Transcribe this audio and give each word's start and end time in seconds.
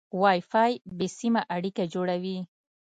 وای 0.21 0.39
فای 0.51 0.71
بې 0.97 1.07
سیمه 1.19 1.41
اړیکه 1.55 1.83
جوړوي. 1.93 2.37